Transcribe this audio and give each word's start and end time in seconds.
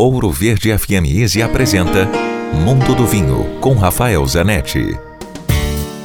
Ouro 0.00 0.30
Verde 0.30 0.70
FM 0.78 1.06
Easy 1.12 1.42
apresenta 1.42 2.08
Mundo 2.54 2.94
do 2.94 3.04
Vinho 3.04 3.58
com 3.60 3.74
Rafael 3.74 4.24
Zanetti. 4.28 4.96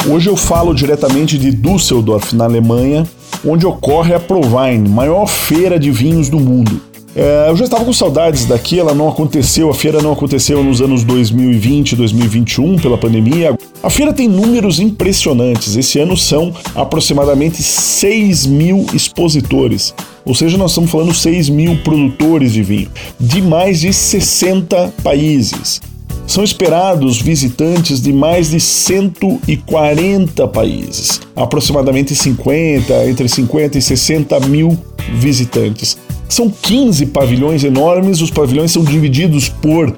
Hoje 0.10 0.28
eu 0.28 0.36
falo 0.36 0.74
diretamente 0.74 1.38
de 1.38 1.52
Düsseldorf, 1.52 2.34
na 2.34 2.46
Alemanha, 2.46 3.08
onde 3.46 3.68
ocorre 3.68 4.16
a 4.16 4.20
Provine, 4.20 4.90
maior 4.90 5.28
feira 5.28 5.78
de 5.78 5.92
vinhos 5.92 6.28
do 6.28 6.40
mundo. 6.40 6.82
É, 7.16 7.50
eu 7.50 7.56
já 7.56 7.66
estava 7.66 7.86
com 7.86 7.94
saudades 7.94 8.46
daqui, 8.46 8.80
ela 8.80 8.94
não 8.94 9.08
aconteceu, 9.08 9.70
a 9.70 9.74
feira 9.74 10.02
não 10.02 10.12
aconteceu 10.12 10.64
nos 10.64 10.82
anos 10.82 11.04
2020 11.04 11.96
2021 11.96 12.78
pela 12.78 12.98
pandemia. 12.98 13.56
A 13.84 13.90
feira 13.90 14.14
tem 14.14 14.28
números 14.28 14.80
impressionantes. 14.80 15.76
Esse 15.76 16.00
ano 16.00 16.18
são 16.18 16.54
aproximadamente 16.74 17.62
6 17.62 18.46
mil 18.48 18.86
expositores. 18.94 19.94
Ou 20.26 20.34
seja, 20.34 20.58
nós 20.58 20.72
estamos 20.72 20.90
falando 20.90 21.14
6 21.14 21.50
mil 21.50 21.78
produtores 21.84 22.54
de 22.54 22.64
vinho, 22.64 22.90
de 23.20 23.42
mais 23.42 23.82
de 23.82 23.92
60 23.92 24.94
países. 25.04 25.82
São 26.26 26.44
esperados 26.44 27.22
visitantes 27.22 28.02
de 28.02 28.14
mais 28.14 28.52
de 28.52 28.60
140 28.60 30.48
países, 30.48 31.20
aproximadamente 31.36 32.16
50, 32.16 33.10
entre 33.10 33.28
50 33.28 33.78
e 33.78 33.82
60 33.82 34.40
mil 34.42 34.78
visitantes. 35.12 35.98
São 36.34 36.50
15 36.50 37.06
pavilhões 37.08 37.64
enormes, 37.64 38.20
os 38.20 38.32
pavilhões 38.32 38.72
são 38.72 38.84
divididos 38.84 39.50
por 39.50 39.96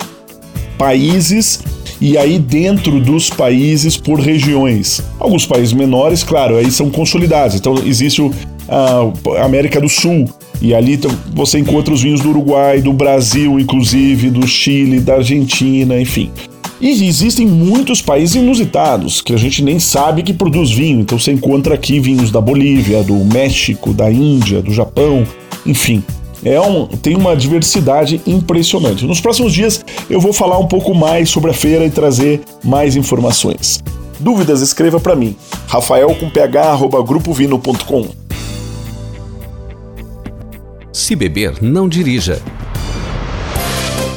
países 0.78 1.62
e 2.02 2.18
aí 2.18 2.38
dentro 2.38 3.00
dos 3.00 3.30
países 3.30 3.96
por 3.96 4.20
regiões. 4.20 5.02
Alguns 5.18 5.46
países 5.46 5.72
menores, 5.72 6.24
claro, 6.24 6.58
aí 6.58 6.70
são 6.70 6.90
consolidados. 6.90 7.56
Então 7.56 7.76
existe 7.86 8.22
o 8.22 8.32
a 8.68 9.46
América 9.46 9.80
do 9.80 9.88
Sul. 9.88 10.30
E 10.62 10.76
ali 10.76 11.00
você 11.34 11.58
encontra 11.58 11.94
os 11.94 12.02
vinhos 12.02 12.20
do 12.20 12.32
Uruguai, 12.32 12.82
do 12.82 12.92
Brasil, 12.92 13.58
inclusive, 13.58 14.30
do 14.30 14.46
Chile, 14.46 15.00
da 15.00 15.16
Argentina, 15.16 16.02
enfim. 16.02 16.32
E 16.82 16.90
existem 17.08 17.48
muitos 17.48 18.02
países 18.02 18.36
inusitados 18.36 19.22
que 19.22 19.34
a 19.34 19.38
gente 19.38 19.64
nem 19.64 19.80
sabe 19.80 20.22
que 20.22 20.34
produz 20.34 20.70
vinho. 20.70 21.00
Então 21.00 21.18
você 21.18 21.32
encontra 21.32 21.76
aqui 21.76 21.98
vinhos 21.98 22.30
da 22.30 22.42
Bolívia, 22.42 23.04
do 23.04 23.16
México, 23.24 23.94
da 23.94 24.12
Índia, 24.12 24.62
do 24.62 24.74
Japão, 24.74 25.24
enfim. 25.66 26.04
É 26.46 26.62
um, 26.62 26.86
tem 26.86 27.18
uma 27.18 27.36
diversidade 27.36 28.22
impressionante. 28.28 29.04
Nos 29.04 29.20
próximos 29.20 29.52
dias 29.52 29.84
eu 30.08 30.22
vou 30.22 30.32
falar 30.32 30.60
um 30.60 30.68
pouco 30.68 30.94
mais 30.94 31.28
sobre 31.30 31.50
a 31.50 31.54
feira 31.54 31.84
e 31.84 31.90
trazer 31.90 32.42
mais 32.64 32.96
informações. 32.96 33.84
Dúvidas, 34.20 34.62
escreva 34.62 35.00
para 35.00 35.16
mim. 35.16 35.36
Rafael 35.68 36.14
com 36.16 36.30
ph, 36.30 36.88
grupovino.com. 37.04 38.08
Se 40.94 41.16
beber, 41.16 41.62
não 41.62 41.90
dirija. 41.90 42.42